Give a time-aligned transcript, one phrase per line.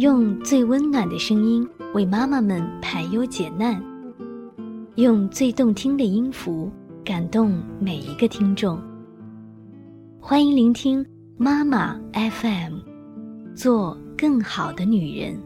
[0.00, 3.78] 用最温暖的声音为妈妈们排忧解难，
[4.94, 6.72] 用最动听的音符
[7.04, 8.80] 感动每一个听众。
[10.18, 11.04] 欢迎聆听
[11.36, 12.78] 妈妈 FM，
[13.54, 15.38] 做更好的女人。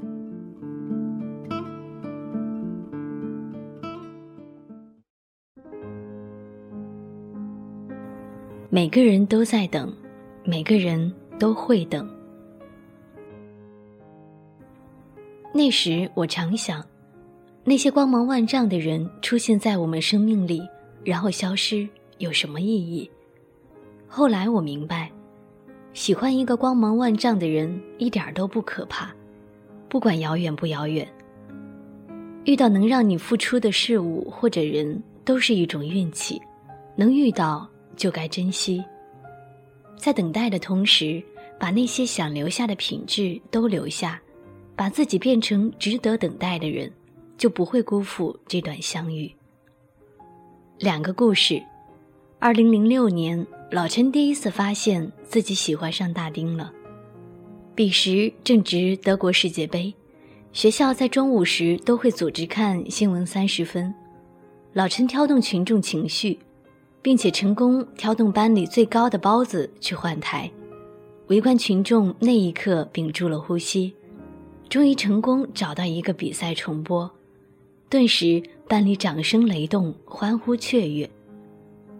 [8.71, 9.93] 每个人都在等，
[10.45, 12.09] 每个人都会等。
[15.57, 16.85] 那时我常想，
[17.63, 20.61] 那些光芒万丈的人出现在我们生命里，
[21.05, 23.09] 然后消失，有什么意义？
[24.09, 25.09] 后来我明白，
[25.93, 29.15] 喜欢一个光芒万丈的人一点都不可怕，
[29.89, 31.07] 不管遥远不遥远。
[32.47, 36.43] 遇到能让你付出的事物或者人，都是一种运气，
[36.97, 38.85] 能遇到就该珍惜。
[39.97, 41.23] 在等待的同时，
[41.61, 44.21] 把那些想留下的品质都留下。
[44.77, 46.91] 把自己变成值得等待的人，
[47.37, 49.33] 就不会辜负这段相遇。
[50.79, 51.63] 两个故事：
[52.39, 56.73] 二零零六年，老陈第一次发现自己喜欢上大丁了。
[57.75, 59.93] 彼时正值德国世界杯，
[60.53, 63.93] 学校在中午时都会组织看新闻三十分。
[64.73, 66.39] 老陈挑动群众情绪，
[67.01, 70.51] 并且成功挑动班里最高的包子去换台。
[71.29, 73.95] 围观群众那一刻屏住了呼吸。
[74.75, 77.09] 终于成功找到一个比赛重播，
[77.89, 81.09] 顿时班里掌声雷动，欢呼雀跃。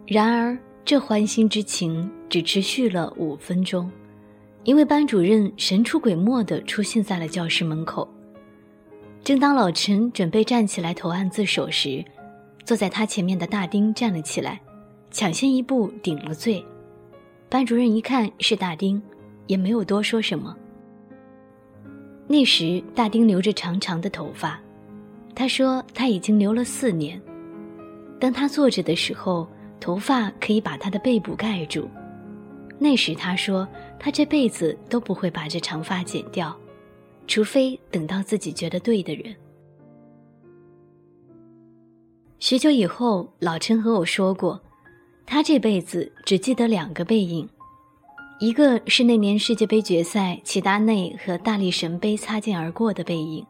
[0.05, 3.89] 然而，这欢欣之情只持续了五分钟，
[4.65, 8.05] 因为班主任神出鬼没地出现在了教室门口。
[9.23, 12.03] 正当老陈准备站起来投案自首时，
[12.65, 14.59] 坐在他前面的大丁站了起来，
[15.11, 16.61] 抢先一步顶了罪。
[17.47, 19.01] 班主任一看是大丁，
[19.47, 20.53] 也没有多说什么。
[22.27, 24.59] 那时，大丁留着长长的头发。
[25.35, 27.21] 他说他已经留了四年。
[28.19, 29.47] 当他坐着的时候，
[29.79, 31.87] 头发可以把他的背部盖住。
[32.79, 33.67] 那时他说
[33.99, 36.57] 他这辈子都不会把这长发剪掉，
[37.27, 39.35] 除非等到自己觉得对的人。
[42.39, 44.61] 许久以后，老陈和我说过，
[45.25, 47.47] 他这辈子只记得两个背影。
[48.39, 53.45] 一个是那年世界杯决赛，齐达内和大力神杯擦肩而过的背影；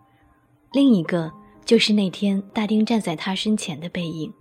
[0.74, 1.32] 另一个
[1.66, 4.32] 就是那天大丁站在他身前的背影。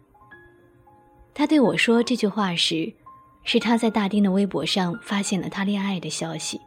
[1.32, 2.93] 他对我说这句话时，
[3.43, 6.61] 是他在大丁的微博上发现了他恋爱的消息。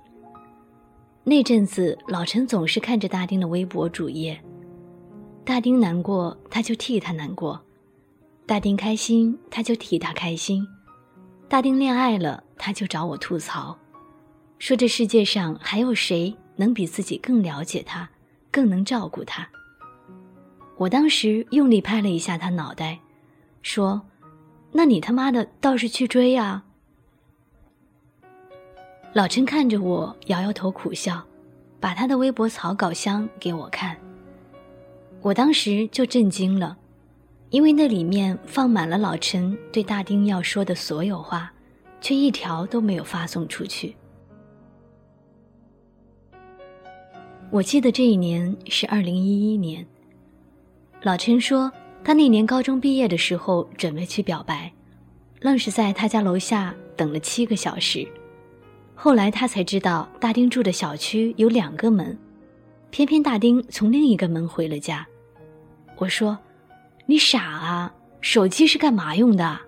[1.24, 4.42] 那阵子，老陈总是看着大丁的微博主页，
[5.46, 7.56] 大丁难过，他就替他难过；
[8.48, 10.64] 大丁开心，他就替他开心；
[11.47, 12.44] 大丁恋爱了。
[12.59, 13.78] 他就找我吐槽，
[14.58, 18.09] 说这世界上还有谁能比自己更了解他，
[18.52, 19.47] 更能照顾他。
[20.75, 23.00] 我当时用力拍了一下他脑袋，
[23.62, 24.02] 说
[24.74, 26.66] ：“那你他妈的倒是去追啊！”
[29.14, 31.24] 老陈看着我，摇摇头苦笑，
[31.79, 33.96] 把他的微博草稿箱给我看。
[35.22, 36.75] 我当时就震惊了，
[37.50, 41.52] 因为那里面放满了老陈对大丁要说的所有话。
[42.00, 43.96] 却一条都没有发送出去。
[47.50, 49.85] 我记得这一年是二零一一年。
[51.02, 51.72] 老陈说，
[52.03, 54.72] 他那年高中毕业的时候准备去表白，
[55.41, 58.08] 愣是在他家楼下等了七个小时。
[58.94, 62.18] 后来他才知道，大丁住的小区有两个门，
[62.91, 65.08] 偏偏大丁从另一个门回了家。
[65.97, 66.38] 我说
[67.07, 69.59] ：“你傻啊，手机是干嘛用的？”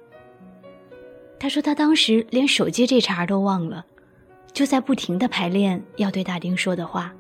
[1.40, 3.86] 他说他当时连手机这茬都忘了，
[4.52, 7.14] 就在不停的排练要对大丁说的话，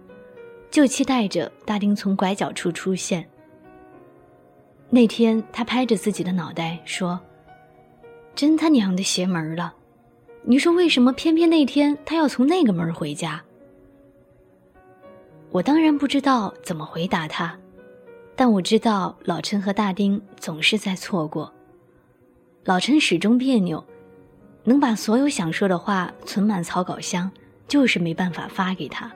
[0.69, 3.28] 就期待着大丁从拐角处出现。
[4.90, 7.20] 那天他拍着自己的脑袋说
[8.35, 9.73] ：“真他娘的邪门了！
[10.44, 13.41] 你说为什么偏偏那天他要从那个门回家？”
[15.52, 17.58] 我当然不知道怎么回答他，
[18.40, 21.53] 但我知道老陈和大丁总是在错过。
[22.64, 23.84] 老陈始终别扭。
[24.64, 27.30] 能把所有想说的话存满草稿箱，
[27.68, 29.12] 就是没办法发给他。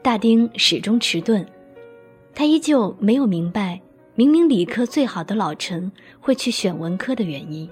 [0.00, 1.44] 大丁始终迟钝，
[2.34, 3.78] 他依旧没有明白，
[4.14, 7.68] 明明理科最好的老陈会去选文科的原因。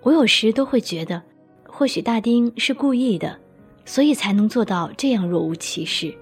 [0.00, 1.22] 我有时都会觉得，
[1.68, 3.38] 或许大丁是故意的，
[3.84, 6.16] 所以才能做到这样若无其事。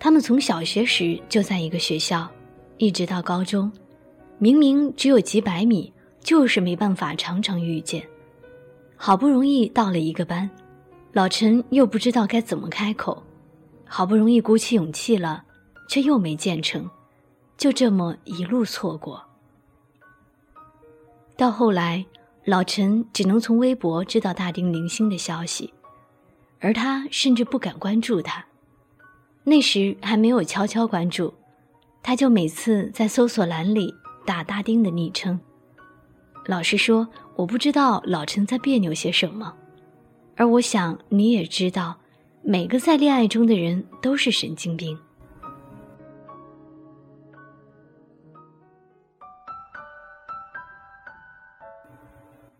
[0.00, 2.28] 他们从小学时就在一个学校，
[2.78, 3.70] 一直到高中，
[4.38, 5.92] 明明只有几百米。
[6.22, 8.06] 就是没办法常常遇见，
[8.94, 10.48] 好不容易到了一个班，
[11.14, 13.22] 老陈又不知道该怎么开口，
[13.86, 15.42] 好不容易鼓起勇气了，
[15.88, 16.86] 却又没建成，
[17.56, 19.24] 就这么一路错过。
[21.38, 22.04] 到后来，
[22.44, 25.72] 老陈只能从微博知道大丁零星的消息，
[26.58, 28.44] 而他甚至不敢关注他。
[29.44, 31.32] 那时还没有悄悄关注，
[32.02, 33.94] 他就每次在搜索栏里
[34.24, 35.40] 打大丁的昵称。
[36.46, 39.54] 老实说，我不知道老陈在别扭些什么，
[40.36, 41.98] 而我想你也知道，
[42.42, 44.98] 每个在恋爱中的人都是神经病。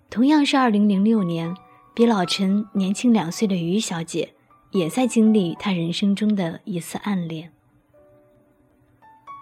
[0.09, 1.55] 同样是二零零六年，
[1.95, 4.35] 比老陈年轻两岁的于小姐。
[4.71, 7.51] 也在经历他人生中的一次暗恋。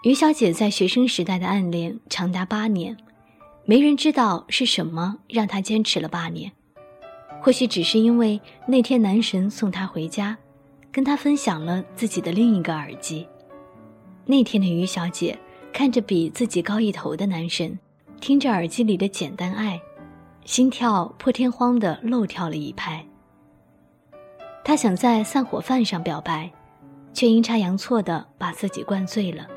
[0.03, 2.95] 于小姐在学生时代的暗恋长达八年，
[3.65, 6.51] 没人知道是什么让她坚持了八年。
[7.41, 10.37] 或许只是因为那天男神送她回家，
[10.91, 13.27] 跟她分享了自己的另一个耳机。
[14.25, 15.37] 那天的于小姐
[15.73, 17.77] 看着比自己高一头的男神，
[18.21, 19.75] 听着耳机里的《简单爱》，
[20.45, 23.05] 心跳破天荒的漏跳了一拍。
[24.69, 26.47] 他想在散伙饭上表白，
[27.11, 29.47] 却阴差阳错的把自己灌醉了。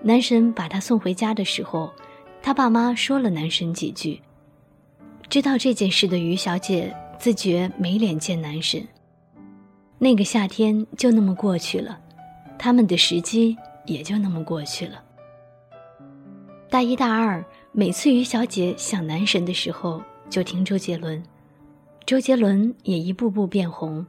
[0.00, 1.92] 男神把他送回家的时候，
[2.40, 4.22] 他爸妈说了男神几句。
[5.28, 8.86] 知道这件事的于小姐自觉没脸见男神。
[9.98, 11.98] 那个夏天就那么过去了，
[12.56, 15.02] 他们的时机也就那么过去了。
[16.70, 21.20] 大一、大二，每次于小姐想男神的时候，就听周杰伦。
[22.04, 24.04] 周杰伦也一步步变红，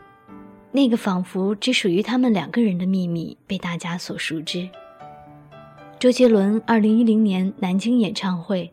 [0.71, 4.67] 那个仿佛只属于他们两个人的秘密被大家所熟知。
[5.99, 8.69] 周杰伦二零一零年南京演唱会，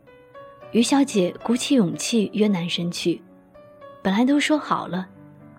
[0.72, 3.20] 于小姐鼓起勇气约男神去，
[4.02, 5.06] 本来都说好了，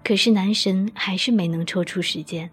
[0.04, 2.50] 可是男神还是没能抽出时间。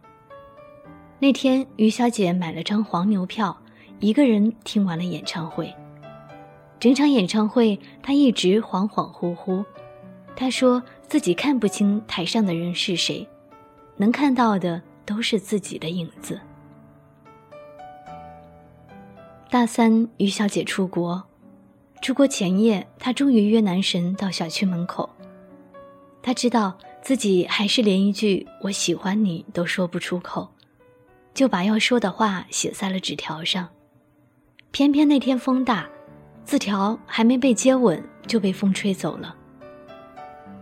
[1.18, 3.56] 那天于小姐买了张黄牛票，
[3.98, 5.74] 一个人听完了演唱会。
[6.78, 9.64] 整场演唱会，她一直恍恍惚惚。
[10.36, 10.82] 她说。
[11.08, 13.26] 自己看不清台上的人是谁，
[13.96, 16.38] 能看到的都是自己的影子。
[19.48, 21.24] 大三，于小姐出国，
[22.02, 25.08] 出国前夜，她终于约男神到小区门口。
[26.20, 30.52] 她知道自己还是连一句“我喜欢你”都说不出口，
[31.32, 33.66] 就把要说的话写在了纸条上。
[34.72, 35.88] 偏偏那天风大，
[36.44, 39.34] 字条还没被接吻就被风吹走了。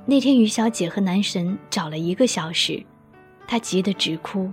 [0.08, 2.80] 那天，于小姐和男神找了一个小时，
[3.44, 4.48] 她急得直哭。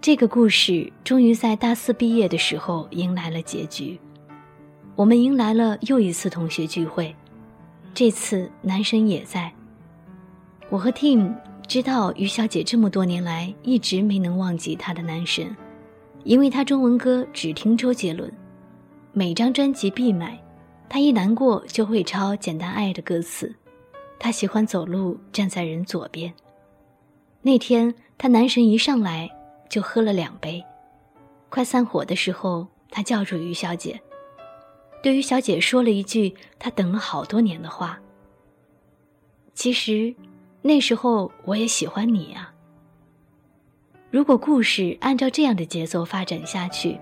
[0.00, 3.96] 这个故事终于在大四毕业的时候迎来了结局。
[4.96, 7.14] 我们迎来了又一次同学聚会，
[7.94, 9.52] 这次男神也在。
[10.70, 11.32] 我和 Tim
[11.68, 15.56] 知道于小姐这么多年来一直没能忘记她的男神，
[16.24, 18.28] 因为她中文歌只听周杰伦，
[19.12, 20.36] 每张专辑必买。
[20.88, 23.54] 她一难过就会抄《简单爱》的歌词。
[24.20, 26.32] 他喜欢走路站在人左边。
[27.40, 29.28] 那天，他男神一上来
[29.70, 30.62] 就喝了两杯。
[31.48, 33.98] 快散伙的时候，他叫住于小姐，
[35.02, 37.98] 对于小姐说了一句他等了好多年的话
[39.54, 40.14] ：“其实，
[40.60, 42.52] 那时候我也喜欢你啊。”
[44.12, 47.00] 如果故事按照这样的节奏发展下去，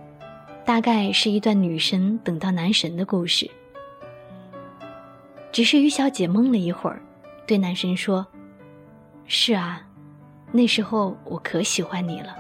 [0.65, 3.51] 大概是一段女神等到男神的故事。
[5.51, 7.03] 只是于小姐懵了一会儿。
[7.49, 8.27] 对男神说
[9.25, 9.81] ：“是啊，
[10.53, 12.37] 那时候我可喜欢你了。”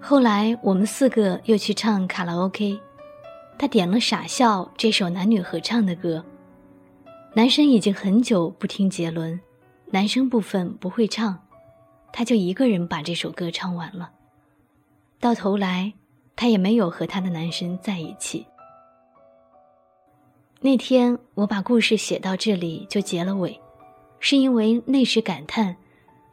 [0.00, 2.80] 后来我们四个又去唱卡拉 OK，
[3.58, 6.24] 他点了《傻笑》这首男女合唱的歌。
[7.34, 9.40] 男生已经很久不听杰伦，
[9.90, 11.36] 男生部分不会唱，
[12.12, 14.12] 他就一个人把这首歌唱完了。
[15.18, 15.94] 到头来，
[16.36, 18.46] 他也没有和他的男神在一起。
[20.64, 23.60] 那天我把故事写到这里就结了尾，
[24.20, 25.74] 是因为那时感叹，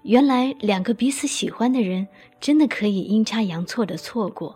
[0.03, 2.07] 原来两个彼此喜欢的人
[2.39, 4.55] 真的可以阴差阳错的错过。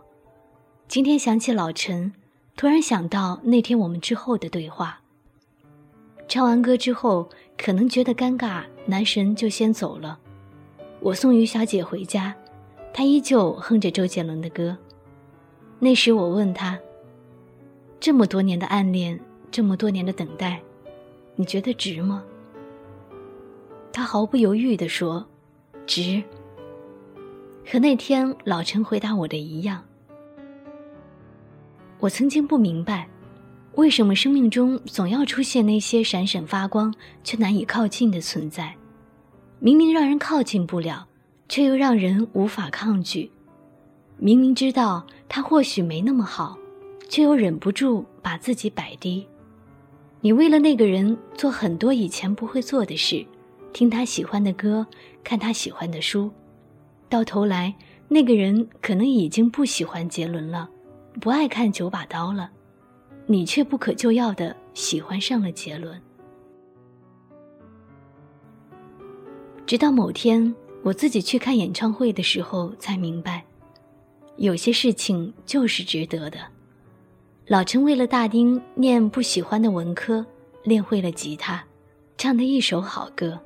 [0.88, 2.14] 今天想起老陈，
[2.56, 5.02] 突然想到那天我们之后的对话。
[6.28, 7.28] 唱完歌之后，
[7.58, 10.20] 可能觉得尴尬，男神就先走了。
[11.00, 12.36] 我送于小姐回家，
[12.94, 14.78] 她依旧哼着周杰伦的歌。
[15.80, 16.78] 那时我问他，
[18.00, 19.20] 这么多年的暗恋。
[19.54, 20.60] 这么多年的等待，
[21.36, 22.24] 你觉得值吗？
[23.92, 25.24] 他毫不犹豫地说
[25.86, 26.24] ：“值。”
[27.64, 29.84] 和那天老陈回答我的一样。
[32.00, 33.08] 我曾经不明白，
[33.76, 36.92] 为什么生命中总要出现那些闪闪发光
[37.24, 38.76] 却难以靠近的存在？
[39.60, 41.08] 明明让人靠近不了，
[41.48, 43.30] 却又让人无法抗拒。
[44.18, 46.58] 明明知道他或许没那么好，
[47.08, 49.28] 却又忍不住把自己摆低。
[50.24, 53.26] 你为了那个人做很多以前不会做的事，
[53.74, 54.88] 听他喜欢的歌，
[55.22, 56.32] 看他喜欢的书，
[57.10, 57.76] 到头来
[58.08, 60.70] 那个人可能已经不喜欢杰伦了，
[61.20, 62.50] 不爱看九把刀了。
[63.26, 66.02] 你却不可救药的喜欢上了杰伦。
[69.66, 73.44] 直到某天，我自己去看演唱会的时候，才明白，
[74.38, 76.40] 有些事情就是值得的。
[77.46, 80.26] 老陈为了大丁念不喜欢的文科，
[80.64, 81.62] 练会了吉他，
[82.18, 83.38] 唱的一首好歌。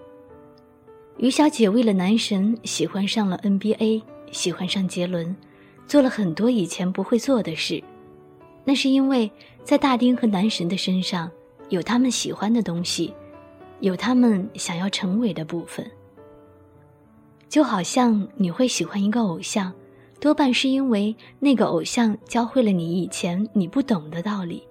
[1.17, 5.35] 于小姐为了男神喜欢上了 NBA，喜欢上杰伦，
[5.87, 7.83] 做了很多以前不会做的事。
[8.63, 9.31] 那是因为，
[9.63, 11.31] 在大丁和男神的身上，
[11.69, 13.11] 有他们喜欢的东西，
[13.79, 15.89] 有他们想要成为的部分。
[17.49, 19.73] 就好像你会喜欢一个偶像，
[20.19, 24.63] 多半是因为那个偶像教会了你以前你不懂的道理，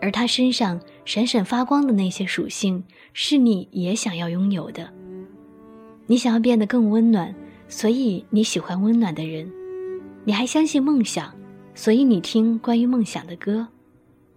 [0.00, 4.92] 而他身上闪闪发光的那些属性，是你也想要拥有的。
[6.06, 7.34] 你想要变得更温暖，
[7.68, 9.50] 所以你喜欢温暖的人，
[10.24, 11.32] 你还相信梦想。
[11.76, 13.66] 所以你听关于梦想的歌，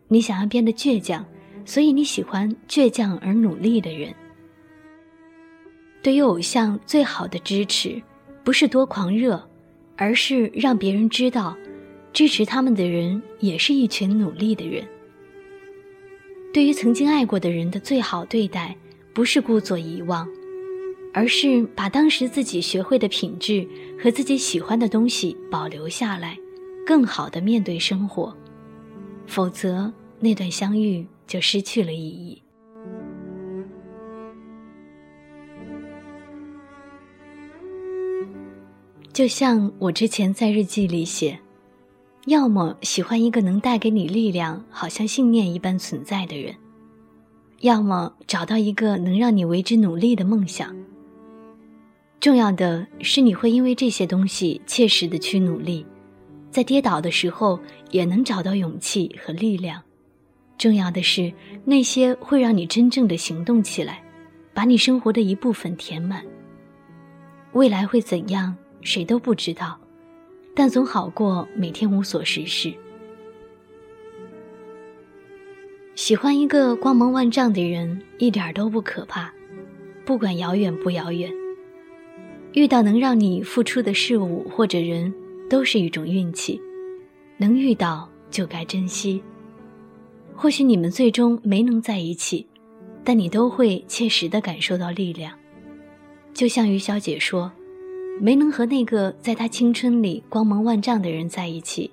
[0.07, 1.23] 你想要变得倔强，
[1.65, 4.11] 所以你喜欢倔强而努力的人。
[6.01, 8.01] 对于偶像最好的支持，
[8.43, 9.46] 不是多狂热，
[9.97, 11.57] 而是让别人知道，
[12.13, 14.87] 支持他们的人也是一群努力的人。
[16.53, 18.75] 对于曾经爱过的人的最好对待，
[19.13, 20.27] 不是故作遗忘，
[21.13, 23.67] 而是把当时自己学会的品质
[24.01, 26.37] 和自己喜欢的东西保留下来。
[26.85, 28.33] 更好的面对生活，
[29.25, 32.41] 否则那段相遇就失去了意义。
[39.17, 41.39] 就像我之前在日记里写，
[42.27, 46.53] 要么喜欢一个能带给你力量，好像信念一般存在的人，
[47.61, 50.71] 要么找到一个能让你为之努力的梦想。
[52.19, 55.83] 重要的是，你会因为这些东西切实的去努力。
[56.51, 57.59] 在跌倒的时候，
[57.89, 59.81] 也能找到勇气和力量。
[60.59, 61.33] 重要的是，
[61.65, 63.99] 那些会让你真正的行动起来，
[64.53, 66.23] 把你生活的一部分填满。
[67.53, 69.79] 未来会怎样，谁都不知道，
[70.55, 72.73] 但总好过每天无所事事。
[75.95, 79.33] 喜欢一个光芒万丈的人，一点都不可怕，
[80.05, 81.31] 不管遥远不遥远。
[82.53, 85.13] 遇到能让你付出的事物或者人。
[85.49, 86.61] 都是一种运气，
[87.37, 89.23] 能遇到就该珍惜。
[90.35, 92.45] 或许你们最终没能在一起，
[93.01, 95.33] 但你都会切实的感受到力量。
[96.33, 97.49] 就像于小姐说，
[98.19, 101.91] 没能和那个在他青春里光芒万丈的人在一起，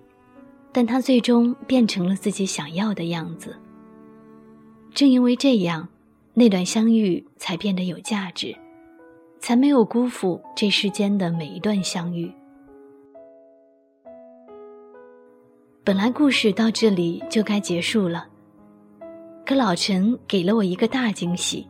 [0.72, 3.56] 但他最终变成了自己想要的样子。
[4.94, 5.88] 正因为这样，
[6.32, 8.56] 那段相遇才变得有价值，
[9.38, 12.32] 才没有辜负这世间的每一段相遇。
[15.82, 18.26] 本来故事到这里就该结束了，
[19.44, 21.66] 可老陈给了我一个大惊喜。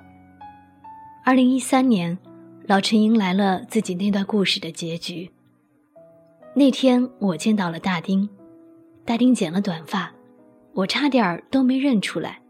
[1.25, 2.17] 二零一三年，
[2.67, 5.31] 老陈迎来了自己那段故事的结局。
[6.55, 8.27] 那天我见到了大丁，
[9.05, 10.11] 大丁剪了短发，
[10.73, 12.41] 我差点儿都没认出来。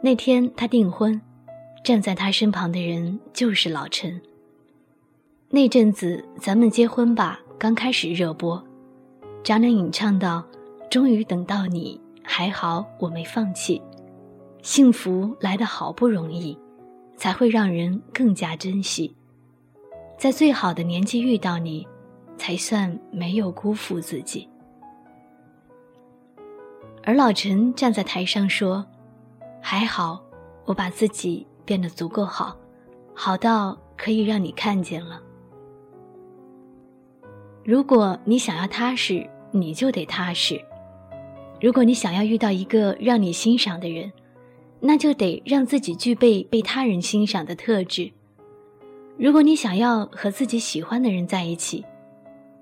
[0.00, 1.20] 那天他订婚，
[1.82, 4.22] 站在他身旁的人就是老陈。
[5.50, 8.62] 那阵子《咱们结婚吧》刚开始热播。
[9.42, 10.44] 张靓颖唱到
[10.88, 13.82] ：“终于等到你，还好我没放弃。
[14.62, 16.56] 幸福来得好不容易，
[17.16, 19.14] 才会让人更加珍惜。
[20.18, 21.86] 在最好的年纪遇到你，
[22.36, 24.48] 才算没有辜负自己。”
[27.02, 28.86] 而老陈站在台上说
[29.60, 30.22] ：“还好，
[30.64, 32.56] 我把自己变得足够好，
[33.14, 35.20] 好到可以让你看见了。
[37.64, 40.60] 如果你想要踏实。”你就得踏实。
[41.62, 44.12] 如果你想要遇到一个让你欣赏的人，
[44.80, 48.10] 那就得让自己具备被他人欣赏的特质。
[49.18, 51.84] 如果你想要和自己喜欢的人在一起，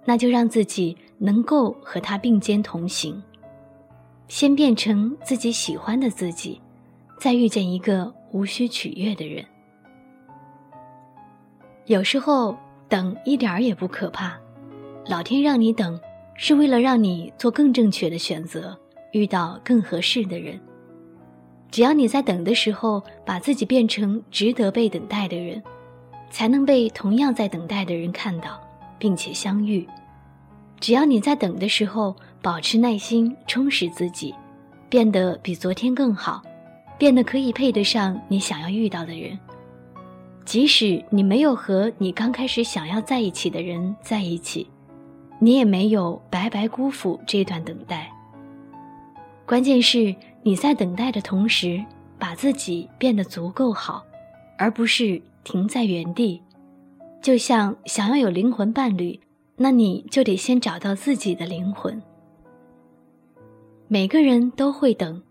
[0.04, 3.22] 那就让自己能够和他并肩同行。
[4.28, 6.60] 先变成自己喜欢的自己，
[7.18, 9.44] 再遇见一个无需取悦的人。
[11.86, 12.56] 有时候
[12.88, 14.38] 等一点儿也不可怕，
[15.06, 16.00] 老天让你等。
[16.36, 18.76] 是为了让你做更正确的选择，
[19.12, 20.60] 遇到更合适的人。
[21.74, 25.60] 只要你在等的时候，把自己变成值得被等待的人，
[26.30, 28.60] 才能被同样在等待的人看到，
[28.96, 29.84] 并且相遇。
[30.78, 34.32] 只要你在等的时候保持耐心，充实自己，
[34.88, 36.40] 变得比昨天更好，
[36.96, 39.36] 变得可以配得上你想要遇到的人。
[40.44, 44.64] 即使你没有和你刚开始想要在一起的人在一起，
[45.40, 48.12] 你也没有白白辜负这段等待。
[49.44, 50.14] 关键是。
[50.46, 51.82] 你在等待的同时，
[52.18, 54.04] 把自己变得足够好，
[54.58, 56.40] 而不是停在原地。
[57.22, 59.18] 就像想要有灵魂伴侣，
[59.56, 62.00] 那你就得先找到自己的灵魂。
[63.88, 65.22] 每个人都会等，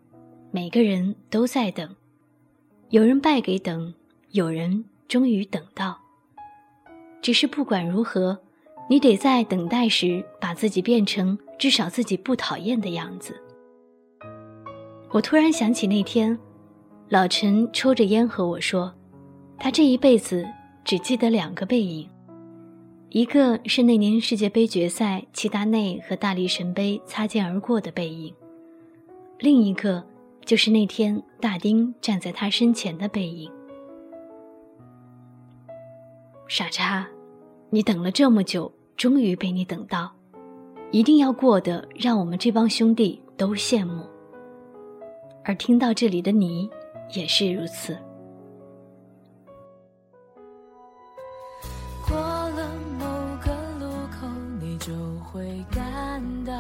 [0.50, 1.96] 每个人都在等，
[2.90, 3.94] 有人败给等，
[4.32, 6.00] 有人终于等到。
[7.22, 8.40] 只是不管如何，
[8.90, 13.40] 你得在等待时把自己变成至少自己不讨厌的样子。
[15.14, 16.36] 我突然想起那天，
[17.08, 18.92] 老陈抽着烟和我说，
[19.60, 20.44] 他这一辈子
[20.84, 22.10] 只记得两个背影，
[23.10, 28.34] 一个是那年世界杯决赛齐达内和大力神杯擦肩而过的背影，
[29.38, 30.04] 另一个
[30.46, 33.52] 就是那天大丁站在他身前的背影。
[36.48, 37.08] 傻叉，
[37.70, 40.12] 你等了这么久，终于被你等到，
[40.90, 44.04] 一定要过得让我们这帮兄弟都羡慕。
[45.46, 46.70] 而听到这里的你，
[47.14, 47.98] 也是如此。
[52.08, 53.06] 过了某
[53.44, 54.28] 个路口，
[54.62, 54.94] 你就
[55.26, 56.54] 会感到，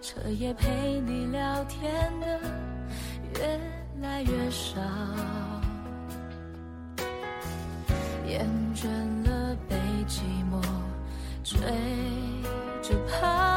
[0.00, 2.40] 彻夜陪你聊天的
[3.36, 3.60] 越
[4.00, 4.80] 来越少，
[8.28, 8.86] 厌倦
[9.28, 10.22] 了被寂
[10.52, 10.62] 寞
[11.42, 11.58] 追
[12.80, 13.49] 着跑。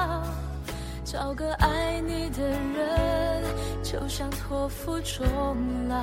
[1.13, 3.43] 找个爱你的人，
[3.83, 5.95] 就像托付终老。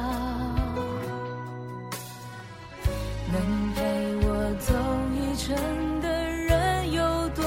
[3.33, 3.83] 能陪
[4.23, 4.73] 我走
[5.16, 7.42] 一程的人有多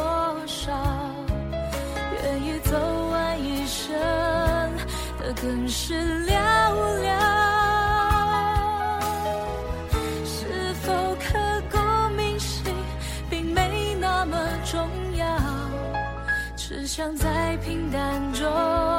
[0.45, 0.73] 少？
[2.11, 2.77] 愿意走
[3.11, 3.93] 完一生
[5.17, 6.35] 的更是寥
[7.01, 7.07] 寥。
[10.25, 11.39] 是否刻
[11.71, 11.77] 骨
[12.17, 12.75] 铭心，
[13.29, 15.25] 并没那么重要。
[16.55, 17.42] 只想在
[17.93, 18.92] 淡中。